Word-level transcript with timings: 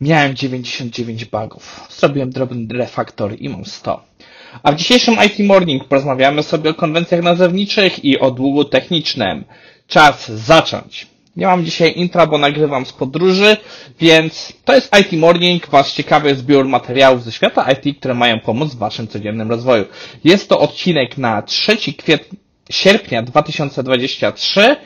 Miałem 0.00 0.34
99 0.36 1.24
bugów. 1.24 1.86
Zrobiłem 1.90 2.30
drobny 2.30 2.78
refaktor 2.78 3.34
i 3.38 3.48
mam 3.48 3.64
100. 3.64 4.02
A 4.62 4.72
w 4.72 4.76
dzisiejszym 4.76 5.16
IT 5.26 5.46
Morning 5.46 5.84
porozmawiamy 5.84 6.42
sobie 6.42 6.70
o 6.70 6.74
konwencjach 6.74 7.22
nazewniczych 7.22 8.04
i 8.04 8.18
o 8.18 8.30
długu 8.30 8.64
technicznym. 8.64 9.44
Czas 9.86 10.28
zacząć. 10.32 11.06
Nie 11.36 11.46
mam 11.46 11.64
dzisiaj 11.64 11.92
intra, 11.96 12.26
bo 12.26 12.38
nagrywam 12.38 12.86
z 12.86 12.92
podróży, 12.92 13.56
więc 14.00 14.52
to 14.64 14.74
jest 14.74 14.90
IT 15.00 15.12
Morning, 15.20 15.66
wasz 15.68 15.92
ciekawy 15.92 16.34
zbiór 16.34 16.64
materiałów 16.68 17.24
ze 17.24 17.32
świata 17.32 17.66
IT, 17.72 17.98
które 17.98 18.14
mają 18.14 18.40
pomóc 18.40 18.74
w 18.74 18.78
waszym 18.78 19.08
codziennym 19.08 19.50
rozwoju. 19.50 19.84
Jest 20.24 20.48
to 20.48 20.60
odcinek 20.60 21.18
na 21.18 21.42
3 21.42 21.76
kwietnia, 21.76 22.37
sierpnia 22.70 23.22
2023 23.22 24.76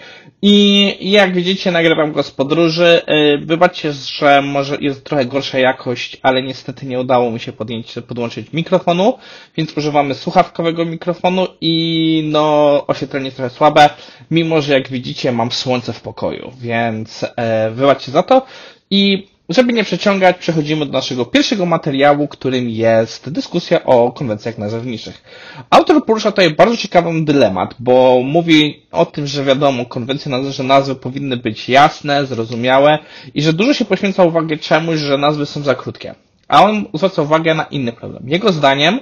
i 0.43 0.97
jak 1.11 1.35
widzicie 1.35 1.71
nagrywam 1.71 2.13
go 2.13 2.23
z 2.23 2.31
podróży. 2.31 3.03
Y, 3.35 3.39
wybaczcie, 3.39 3.93
że 3.93 4.43
może 4.43 4.77
jest 4.81 5.05
trochę 5.05 5.27
gorsza 5.27 5.59
jakość, 5.59 6.17
ale 6.23 6.43
niestety 6.43 6.87
nie 6.87 7.01
udało 7.01 7.31
mi 7.31 7.41
się 7.41 7.53
podjąć, 7.53 7.95
podłączyć 8.09 8.53
mikrofonu, 8.53 9.19
więc 9.57 9.77
używamy 9.77 10.15
słuchawkowego 10.15 10.85
mikrofonu 10.85 11.47
i 11.61 12.29
no 12.33 12.85
oświetlenie 12.87 13.25
jest 13.25 13.37
trochę 13.37 13.55
słabe, 13.55 13.91
mimo 14.31 14.61
że 14.63 14.73
jak 14.73 14.89
widzicie 14.89 15.33
mam 15.33 15.53
słońce 15.53 15.93
w 15.93 16.01
pokoju, 16.01 16.53
więc 16.61 17.27
e, 17.37 17.71
wybaczcie 17.71 18.13
za 18.13 18.23
to 18.23 18.43
i 18.91 19.32
żeby 19.49 19.73
nie 19.73 19.85
przeciągać, 19.85 20.37
przechodzimy 20.39 20.87
do 20.87 20.93
naszego 20.93 21.25
pierwszego 21.25 21.67
materiału, 21.67 22.29
którym 22.29 22.69
jest 22.69 23.31
dyskusja 23.31 23.85
o 23.85 24.13
konwencjach 24.13 24.59
nazewniczych. 24.59 25.23
Autor 25.71 26.05
porusza 26.05 26.31
tutaj 26.31 26.55
bardzo 26.55 26.77
ciekawy 26.77 27.25
dylemat, 27.25 27.75
bo 27.79 28.21
mówi 28.25 28.83
o 28.93 29.07
tym, 29.07 29.27
że 29.27 29.45
wiadomo, 29.45 29.87
konwencje 29.87 30.53
że 30.53 30.63
nazwy 30.63 30.95
powinny 30.95 31.37
być 31.37 31.69
jasne, 31.69 32.27
zrozumiałe 32.27 32.99
i 33.35 33.43
że 33.43 33.53
dużo 33.53 33.75
się 33.75 33.85
poświęca 33.85 34.25
uwagę 34.25 34.57
czemuś, 34.57 34.99
że 35.01 35.19
nazwy 35.19 35.47
są 35.47 35.63
za 35.63 35.75
krótkie. 35.75 36.15
A 36.49 36.65
on 36.65 36.85
zwraca 36.95 37.23
uwagę 37.23 37.55
na 37.55 37.65
inny 37.65 37.93
problem. 37.93 38.23
Jego 38.27 38.53
zdaniem 38.53 39.01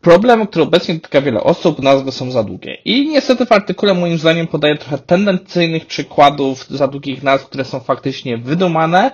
Problem, 0.00 0.46
który 0.46 0.62
obecnie 0.62 0.94
dotyka 0.94 1.20
wiele 1.20 1.40
osób, 1.42 1.78
nazwy 1.82 2.12
są 2.12 2.30
za 2.30 2.42
długie. 2.44 2.74
I 2.84 3.08
niestety 3.08 3.46
w 3.46 3.52
artykule 3.52 3.94
moim 3.94 4.18
zdaniem 4.18 4.46
podaje 4.46 4.76
trochę 4.76 4.98
tendencyjnych 4.98 5.86
przykładów 5.86 6.66
za 6.70 6.88
długich 6.88 7.22
nazw, 7.22 7.46
które 7.46 7.64
są 7.64 7.80
faktycznie 7.80 8.38
wydumane 8.38 9.10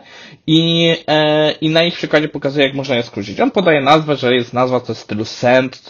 i, 0.46 0.90
e, 1.08 1.52
i 1.52 1.68
na 1.70 1.82
ich 1.84 1.94
przykładzie 1.94 2.28
pokazuje, 2.28 2.66
jak 2.66 2.74
można 2.74 2.96
je 2.96 3.02
skrócić. 3.02 3.40
On 3.40 3.50
podaje 3.50 3.80
nazwę, 3.80 4.16
że 4.16 4.34
jest 4.34 4.52
nazwa 4.52 4.80
to 4.80 4.94
w 4.94 4.98
stylu 4.98 5.24
send, 5.24 5.82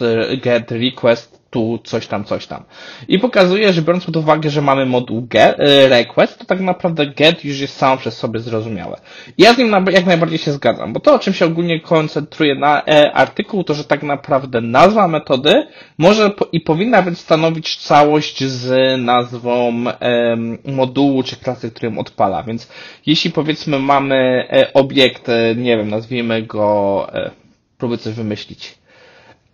get, 0.43 0.71
request, 0.71 1.34
tu 1.55 1.79
coś 1.83 2.07
tam, 2.07 2.23
coś 2.23 2.47
tam. 2.47 2.63
I 3.07 3.19
pokazuje, 3.19 3.73
że 3.73 3.81
biorąc 3.81 4.05
pod 4.05 4.15
uwagę, 4.15 4.49
że 4.49 4.61
mamy 4.61 4.85
moduł 4.85 5.21
get, 5.21 5.55
request, 5.89 6.39
to 6.39 6.45
tak 6.45 6.59
naprawdę 6.59 7.05
get 7.07 7.45
już 7.45 7.59
jest 7.59 7.77
samo 7.77 7.97
przez 7.97 8.17
sobie 8.17 8.39
zrozumiałe. 8.39 8.99
I 9.37 9.43
ja 9.43 9.53
z 9.53 9.57
nim 9.57 9.71
jak 9.91 10.05
najbardziej 10.05 10.39
się 10.39 10.51
zgadzam, 10.51 10.93
bo 10.93 10.99
to, 10.99 11.13
o 11.13 11.19
czym 11.19 11.33
się 11.33 11.45
ogólnie 11.45 11.79
koncentruje 11.79 12.55
na 12.55 12.81
e, 12.85 13.13
artykuł, 13.13 13.63
to, 13.63 13.73
że 13.73 13.83
tak 13.83 14.03
naprawdę 14.03 14.61
nazwa 14.61 15.07
metody 15.07 15.67
może 15.97 16.31
i 16.51 16.61
powinna 16.61 17.01
być 17.01 17.19
stanowić 17.19 17.77
całość 17.77 18.43
z 18.43 19.01
nazwą 19.01 19.73
e, 19.87 20.35
modułu 20.65 21.23
czy 21.23 21.35
klasy, 21.35 21.71
którym 21.71 21.99
odpala. 21.99 22.43
Więc 22.43 22.71
jeśli 23.05 23.31
powiedzmy 23.31 23.79
mamy 23.79 24.47
e, 24.51 24.73
obiekt, 24.73 25.29
e, 25.29 25.55
nie 25.55 25.77
wiem, 25.77 25.89
nazwijmy 25.89 26.41
go, 26.43 27.07
e, 27.13 27.31
próbuję 27.77 27.97
coś 27.97 28.13
wymyślić, 28.13 28.75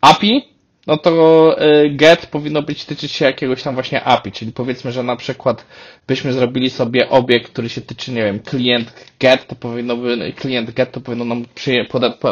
API, 0.02 0.52
no 0.88 0.98
to 0.98 1.56
y, 1.84 1.90
get 1.90 2.26
powinno 2.26 2.62
być 2.62 2.86
tyczyć 2.86 3.12
się 3.12 3.26
jakiegoś 3.26 3.64
tam 3.64 3.74
właśnie 3.74 4.04
API, 4.04 4.32
czyli 4.32 4.52
powiedzmy, 4.52 4.92
że 4.92 5.04
na 5.04 5.16
przykład 5.16 5.66
byśmy 6.08 6.34
zrobili 6.34 6.70
sobie 6.70 7.10
obiekt, 7.10 7.52
który 7.52 7.70
się 7.70 7.82
tyczy, 7.82 8.12
nie 8.12 8.24
wiem, 8.24 8.40
klient 8.40 8.94
get, 9.20 9.48
to 9.48 9.56
powinno 9.56 9.98
by, 9.98 10.34
klient 10.36 10.72
get 10.72 10.92
to 10.92 11.02
powinno 11.02 11.26
nam 11.26 11.46
przyje, 11.56 11.86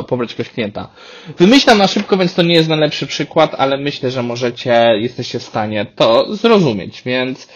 pobrać 0.08 0.30
jakiegoś 0.32 0.50
klienta. 0.54 0.90
Wymyślam 1.38 1.78
na 1.78 1.88
szybko, 1.88 2.18
więc 2.18 2.34
to 2.34 2.42
nie 2.42 2.56
jest 2.56 2.70
najlepszy 2.70 3.08
przykład, 3.08 3.56
ale 3.58 3.78
myślę, 3.78 4.12
że 4.12 4.24
możecie, 4.24 4.72
jesteście 5.00 5.40
w 5.40 5.44
stanie 5.44 5.86
to 5.96 6.36
zrozumieć, 6.36 7.02
więc 7.06 7.48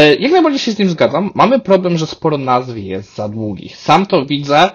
y, 0.00 0.16
jak 0.20 0.32
najbardziej 0.32 0.58
się 0.58 0.72
z 0.72 0.76
tym 0.76 0.88
zgadzam. 0.88 1.30
Mamy 1.34 1.60
problem, 1.60 1.98
że 1.98 2.06
sporo 2.06 2.38
nazw 2.38 2.76
jest 2.76 3.14
za 3.14 3.28
długich. 3.28 3.76
Sam 3.76 4.06
to 4.06 4.26
widzę, 4.26 4.70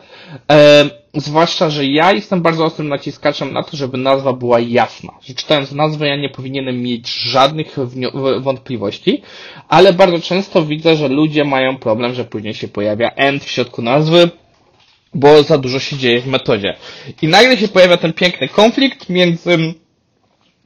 y, 0.52 1.00
Zwłaszcza, 1.20 1.70
że 1.70 1.86
ja 1.86 2.12
jestem 2.12 2.42
bardzo 2.42 2.66
ostrym 2.66 2.88
naciskaczem 2.90 3.54
na 3.54 3.64
to, 3.64 3.78
żeby 3.78 3.98
nazwa 3.98 4.34
była 4.34 4.60
jasna. 4.60 5.14
Że 5.22 5.34
czytając 5.34 5.72
nazwę 5.72 6.08
ja 6.08 6.16
nie 6.18 6.30
powinienem 6.30 6.82
mieć 6.82 7.10
żadnych 7.10 7.78
wątpliwości, 8.40 9.22
ale 9.68 9.94
bardzo 9.94 10.20
często 10.20 10.66
widzę, 10.66 10.96
że 10.96 11.08
ludzie 11.08 11.46
mają 11.46 11.78
problem, 11.78 12.14
że 12.14 12.26
później 12.26 12.54
się 12.54 12.68
pojawia 12.68 13.10
end 13.16 13.44
w 13.44 13.50
środku 13.50 13.82
nazwy, 13.82 14.30
bo 15.14 15.44
za 15.44 15.58
dużo 15.58 15.80
się 15.80 15.98
dzieje 15.98 16.22
w 16.22 16.28
metodzie. 16.28 16.76
I 17.22 17.28
nagle 17.28 17.58
się 17.58 17.68
pojawia 17.68 17.98
ten 17.98 18.14
piękny 18.14 18.48
konflikt 18.48 19.10
między 19.10 19.74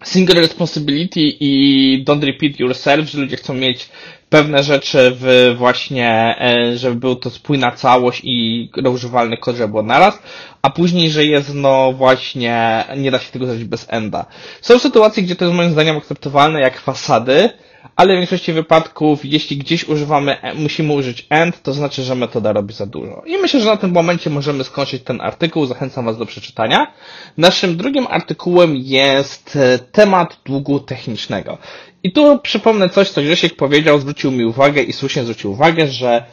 single 0.04 0.42
responsibility 0.42 1.20
i 1.40 2.04
don't 2.08 2.24
repeat 2.26 2.60
yourself, 2.60 3.10
że 3.10 3.18
ludzie 3.22 3.38
chcą 3.38 3.54
mieć 3.54 3.90
pewne 4.30 4.64
rzeczy 4.64 5.12
w 5.16 5.56
właśnie, 5.58 6.36
e, 6.40 6.78
żeby 6.78 6.96
był 6.96 7.16
to 7.16 7.30
spójna 7.30 7.72
całość 7.72 8.22
i 8.24 8.70
używalny 8.92 9.38
kod, 9.38 9.56
żeby 9.56 9.70
było 9.70 9.84
naraz, 9.84 10.20
a 10.62 10.70
później, 10.70 11.10
że 11.12 11.26
jest 11.26 11.54
no 11.54 11.94
właśnie, 11.94 12.84
nie 12.98 13.12
da 13.12 13.20
się 13.20 13.32
tego 13.32 13.46
zrobić 13.46 13.64
bez 13.66 13.86
enda. 13.90 14.26
Są 14.62 14.80
sytuacje, 14.80 15.24
gdzie 15.24 15.36
to 15.36 15.46
jest 15.46 15.58
moim 15.58 15.72
zdaniem 15.72 15.98
akceptowalne, 15.98 16.62
jak 16.62 16.80
fasady, 16.80 17.50
ale 17.96 18.14
w 18.14 18.18
większości 18.18 18.54
wypadków, 18.54 19.26
jeśli 19.26 19.58
gdzieś 19.58 19.84
używamy, 19.84 20.42
e, 20.42 20.54
musimy 20.54 20.94
użyć 20.94 21.26
end, 21.30 21.62
to 21.64 21.74
znaczy, 21.74 22.04
że 22.04 22.16
metoda 22.16 22.52
robi 22.54 22.74
za 22.74 22.86
dużo. 22.86 23.22
I 23.26 23.38
myślę, 23.38 23.60
że 23.60 23.66
na 23.66 23.78
tym 23.78 23.92
momencie 23.92 24.30
możemy 24.30 24.64
skończyć 24.64 25.04
ten 25.04 25.22
artykuł. 25.22 25.66
Zachęcam 25.66 26.06
Was 26.06 26.18
do 26.18 26.26
przeczytania. 26.26 26.88
Naszym 27.38 27.78
drugim 27.78 28.08
artykułem 28.10 28.76
jest 28.76 29.56
e, 29.56 29.80
temat 29.80 30.38
długu 30.46 30.80
technicznego. 30.80 31.58
I 32.04 32.12
tu 32.12 32.40
przypomnę 32.40 32.90
coś, 32.90 33.10
co 33.10 33.22
Grzesiek 33.22 33.56
powiedział, 33.56 34.00
zwrócił 34.00 34.32
mi 34.32 34.46
uwagę 34.46 34.84
i 34.84 34.94
słusznie 34.94 35.24
zwrócił 35.24 35.52
uwagę, 35.52 35.88
że 35.88 36.24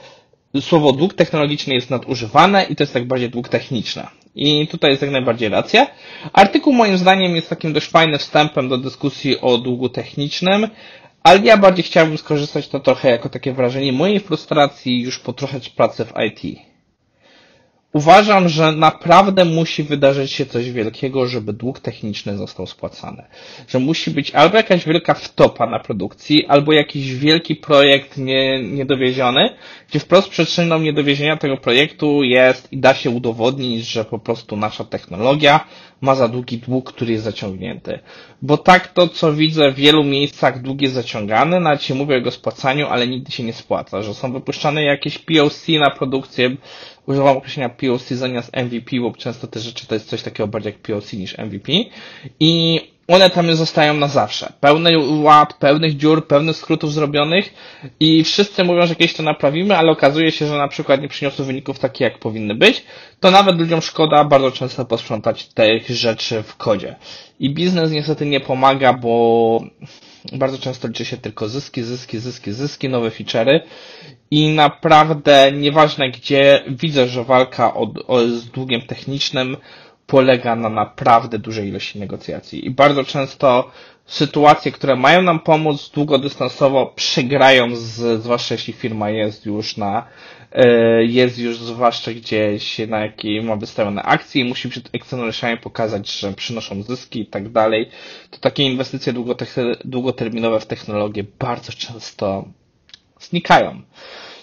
słowo 0.61 0.93
dług 0.93 1.15
technologiczny 1.15 1.75
jest 1.75 1.91
nadużywane 1.91 2.65
i 2.65 2.77
to 2.77 2.83
jest 2.83 2.93
tak 2.95 3.07
bardziej 3.07 3.31
dług 3.31 3.49
techniczny. 3.49 4.07
I 4.35 4.69
tutaj 4.71 4.91
jest 4.91 5.03
jak 5.03 5.11
najbardziej 5.11 5.49
racja. 5.49 5.87
Artykuł 6.33 6.73
moim 6.73 6.99
zdaniem 6.99 7.37
jest 7.37 7.49
takim 7.51 7.73
dość 7.73 7.87
fajnym 7.87 8.19
wstępem 8.19 8.69
do 8.69 8.79
dyskusji 8.79 9.41
o 9.41 9.59
długu 9.59 9.89
technicznym, 9.89 10.69
ale 11.23 11.41
ja 11.41 11.57
bardziej 11.57 11.85
chciałbym 11.85 12.19
skorzystać 12.19 12.69
to 12.69 12.81
trochę 12.81 13.11
jako 13.11 13.29
takie 13.29 13.53
wrażenie 13.53 13.93
mojej 13.93 14.21
frustracji 14.21 15.03
już 15.03 15.19
po 15.19 15.33
trochę 15.33 15.61
pracy 15.77 16.05
w 16.05 16.13
IT. 16.27 16.70
Uważam, 17.93 18.49
że 18.49 18.73
naprawdę 18.73 19.45
musi 19.45 19.83
wydarzyć 19.83 20.31
się 20.33 20.47
coś 20.47 20.71
wielkiego, 20.71 21.27
żeby 21.27 21.53
dług 21.53 21.81
techniczny 21.81 22.37
został 22.37 22.67
spłacany. 22.67 23.23
Że 23.69 23.79
musi 23.79 24.11
być 24.11 24.31
albo 24.31 24.57
jakaś 24.57 24.85
wielka 24.85 25.15
wtopa 25.15 25.67
na 25.67 25.79
produkcji, 25.79 26.47
albo 26.47 26.73
jakiś 26.73 27.15
wielki 27.15 27.57
projekt 27.57 28.17
nie, 28.19 28.63
niedowieziony, 28.63 29.51
gdzie 29.89 29.99
wprost 29.99 30.29
przyczyną 30.29 30.79
niedowiezienia 30.79 31.37
tego 31.37 31.57
projektu 31.57 32.23
jest 32.23 32.73
i 32.73 32.79
da 32.79 32.95
się 32.95 33.11
udowodnić, 33.11 33.87
że 33.87 34.05
po 34.05 34.19
prostu 34.19 34.57
nasza 34.57 34.85
technologia 34.85 35.61
ma 36.01 36.15
za 36.15 36.29
długi 36.29 36.59
dług, 36.59 36.93
który 36.93 37.13
jest 37.13 37.25
zaciągnięty. 37.25 37.99
Bo 38.43 38.57
tak 38.59 38.89
to, 38.93 39.09
co 39.09 39.33
widzę 39.33 39.71
w 39.71 39.75
wielu 39.75 40.05
miejscach, 40.05 40.63
dług 40.63 40.81
jest 40.83 40.95
zaciągany, 40.95 41.61
nawet 41.61 41.83
się 41.83 41.95
mówi 41.95 42.13
o 42.13 42.17
jego 42.17 42.31
spłacaniu, 42.31 42.87
ale 42.87 43.07
nigdy 43.09 43.33
się 43.33 43.43
nie 43.43 43.53
spłaca, 43.53 44.03
że 44.03 44.15
są 44.15 44.33
wypuszczane 44.33 44.85
jakieś 44.85 45.19
POC 45.19 45.69
na 45.69 45.91
produkcję, 45.91 46.57
używam 47.11 47.37
określenia 47.37 47.69
POC 47.69 48.09
zamiast 48.09 48.57
MVP, 48.57 49.01
bo 49.01 49.13
często 49.13 49.47
te 49.47 49.61
rzeczy 49.61 49.87
to 49.87 49.95
jest 49.95 50.09
coś 50.09 50.23
takiego 50.23 50.47
bardziej 50.47 50.73
jak 50.73 50.83
POC 50.83 51.13
niż 51.13 51.39
MVP 51.39 51.73
i 52.41 52.81
one 53.09 53.31
tam 53.31 53.57
zostają 53.57 53.95
na 53.95 54.09
zawsze. 54.09 54.53
Pełny 54.61 54.99
ład, 55.23 55.55
pełnych 55.55 55.97
dziur, 55.97 56.27
pełnych 56.27 56.57
skrótów 56.57 56.93
zrobionych 56.93 57.55
i 58.01 58.25
wszyscy 58.25 58.65
mówią, 58.65 58.87
że 58.87 58.95
kiedyś 58.95 59.15
to 59.15 59.23
naprawimy, 59.23 59.77
ale 59.77 59.91
okazuje 59.93 60.33
się, 60.33 60.47
że 60.47 60.59
na 60.59 60.69
przykład 60.69 61.01
nie 61.03 61.09
przyniosły 61.09 61.45
wyników 61.45 61.79
takich, 61.79 62.01
jak 62.01 62.19
powinny 62.19 62.55
być, 62.55 62.85
to 63.21 63.31
nawet 63.31 63.59
ludziom 63.59 63.81
szkoda 63.83 64.25
bardzo 64.25 64.51
często 64.53 64.85
posprzątać 64.85 65.47
tych 65.47 65.89
rzeczy 65.91 66.43
w 66.43 66.57
kodzie. 66.57 66.97
I 67.41 67.55
biznes 67.55 67.91
niestety 67.91 68.27
nie 68.27 68.41
pomaga, 68.41 68.93
bo 68.93 69.61
bardzo 70.33 70.59
często 70.59 70.89
liczy 70.89 71.05
się 71.05 71.17
tylko 71.17 71.49
zyski, 71.49 71.83
zyski, 71.83 72.19
zyski, 72.19 72.53
zyski, 72.53 72.89
nowe 72.89 73.09
feature'y 73.11 73.61
i 74.31 74.49
naprawdę 74.55 75.53
nieważne 75.53 76.11
gdzie 76.11 76.65
widzę, 76.69 77.09
że 77.09 77.25
walka 77.25 77.75
o, 77.75 77.93
o, 78.07 78.21
z 78.27 78.47
długiem 78.47 78.83
technicznym 78.83 79.57
polega 80.07 80.57
na 80.57 80.69
naprawdę 80.69 81.39
dużej 81.39 81.69
ilości 81.69 81.99
negocjacji. 81.99 82.67
I 82.67 82.71
bardzo 82.71 83.05
często 83.05 83.71
sytuacje, 84.11 84.73
które 84.73 84.97
mają 84.97 85.23
nam 85.23 85.41
pomóc 85.41 85.91
długodystansowo, 85.95 86.87
przegrają, 86.97 87.77
z, 87.77 88.23
zwłaszcza 88.23 88.55
jeśli 88.55 88.73
firma 88.73 89.11
jest 89.11 89.47
już 89.47 89.77
na, 89.77 90.07
e, 90.53 91.05
jest 91.05 91.39
już 91.39 91.59
zwłaszcza 91.59 92.13
gdzieś 92.13 92.79
na 92.89 93.01
jakiej 93.01 93.43
ma 93.43 93.57
wystawione 93.57 94.03
akcje 94.03 94.43
i 94.43 94.49
musi 94.49 94.69
przed 94.69 94.91
akcjonariuszami 94.95 95.57
pokazać, 95.59 96.11
że 96.21 96.33
przynoszą 96.33 96.83
zyski 96.83 97.21
i 97.21 97.27
tak 97.27 97.49
dalej, 97.49 97.89
to 98.31 98.39
takie 98.39 98.63
inwestycje 98.63 99.13
długoterminowe 99.85 100.61
w 100.61 100.67
technologię 100.67 101.25
bardzo 101.39 101.73
często 101.73 102.45
znikają. 103.21 103.83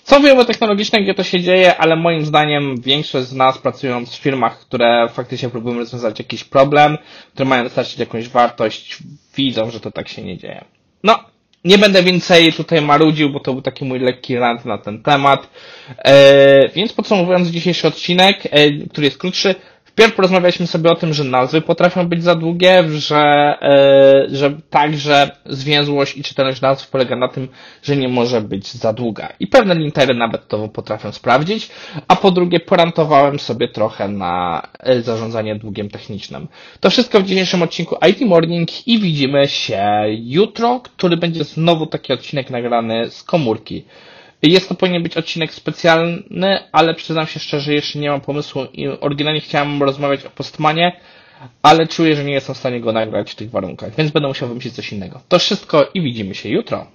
Są 0.08 0.22
firmy 0.22 0.46
technologiczne, 0.46 1.02
gdzie 1.02 1.14
to 1.14 1.24
się 1.24 1.42
dzieje, 1.42 1.78
ale 1.78 1.96
moim 1.96 2.26
zdaniem 2.26 2.82
większość 2.82 3.28
z 3.28 3.34
nas 3.34 3.58
pracując 3.58 4.16
w 4.16 4.20
firmach, 4.20 4.60
które 4.60 5.10
faktycznie 5.14 5.50
próbują 5.50 5.78
rozwiązać 5.78 6.20
jakiś 6.20 6.44
problem, 6.44 6.98
które 7.34 7.50
mają 7.50 7.64
dostarczyć 7.64 8.00
jakąś 8.00 8.30
wartość, 8.30 8.98
widzą, 9.36 9.72
że 9.72 9.80
to 9.80 9.92
tak 9.92 10.08
się 10.08 10.22
nie 10.22 10.38
dzieje. 10.38 10.66
No, 11.04 11.20
nie 11.64 11.78
będę 11.78 12.04
więcej 12.04 12.54
tutaj 12.54 12.82
marudził, 12.82 13.30
bo 13.30 13.40
to 13.40 13.54
był 13.54 13.62
taki 13.62 13.86
mój 13.86 14.00
lekki 14.00 14.36
rant 14.38 14.66
na 14.66 14.78
ten 14.78 15.04
temat. 15.04 15.50
E, 15.98 16.70
więc 16.70 16.94
podsumowując 16.94 17.48
dzisiejszy 17.48 17.88
odcinek, 17.88 18.40
e, 18.52 18.72
który 18.72 19.06
jest 19.08 19.18
krótszy, 19.18 19.56
Wpierw 19.98 20.16
porozmawialiśmy 20.16 20.68
sobie 20.68 20.92
o 20.92 20.96
tym, 20.96 21.14
że 21.14 21.24
nazwy 21.24 21.62
potrafią 21.62 22.08
być 22.08 22.24
za 22.24 22.36
długie, 22.36 22.84
że, 22.90 23.18
e, 23.62 24.28
że 24.36 24.52
także 24.70 25.32
zwięzłość 25.46 26.18
i 26.18 26.24
czytelność 26.24 26.62
nazw 26.62 26.90
polega 26.90 27.16
na 27.16 27.28
tym, 27.28 27.48
że 27.84 27.96
nie 27.98 28.08
może 28.08 28.42
być 28.42 28.72
za 28.74 28.94
długa. 28.94 29.30
I 29.40 29.48
pewne 29.48 29.76
lintery 29.76 30.14
nawet 30.14 30.48
to 30.48 30.68
potrafią 30.70 31.12
sprawdzić. 31.12 31.70
A 32.08 32.16
po 32.16 32.32
drugie, 32.32 32.60
porantowałem 32.60 33.40
sobie 33.40 33.68
trochę 33.68 34.08
na 34.08 34.62
e, 34.80 35.02
zarządzanie 35.02 35.56
długiem 35.56 35.90
technicznym. 35.90 36.48
To 36.80 36.90
wszystko 36.90 37.20
w 37.20 37.24
dzisiejszym 37.26 37.62
odcinku 37.62 37.96
IT 38.10 38.22
Morning 38.22 38.88
i 38.88 39.00
widzimy 39.00 39.48
się 39.48 39.86
jutro, 40.10 40.80
który 40.80 41.18
będzie 41.18 41.44
znowu 41.44 41.86
taki 41.86 42.14
odcinek 42.14 42.50
nagrany 42.50 43.10
z 43.10 43.24
komórki. 43.24 43.86
Jest 44.44 44.70
to 44.70 44.76
powinien 44.76 45.04
być 45.04 45.18
odcinek 45.18 45.54
specjalny, 45.54 46.60
ale 46.72 46.94
przyznam 46.94 47.28
się 47.28 47.40
szczerze, 47.40 47.74
jeszcze 47.74 48.00
nie 48.00 48.10
mam 48.10 48.22
pomysłu 48.22 48.62
oryginalnie 49.02 49.42
chciałem 49.42 49.84
rozmawiać 49.84 50.26
o 50.26 50.30
Postmanie, 50.30 51.00
ale 51.62 51.88
czuję, 51.88 52.16
że 52.16 52.24
nie 52.24 52.34
jestem 52.34 52.56
w 52.56 52.58
stanie 52.58 52.82
go 52.82 52.92
nagrać 52.92 53.32
w 53.32 53.36
tych 53.36 53.50
warunkach, 53.50 53.96
więc 53.96 54.12
będę 54.12 54.28
musiał 54.28 54.48
wymyślić 54.50 54.74
coś 54.74 54.92
innego. 54.92 55.22
To 55.28 55.40
wszystko 55.40 55.90
i 55.94 56.02
widzimy 56.02 56.36
się 56.36 56.50
jutro. 56.50 56.88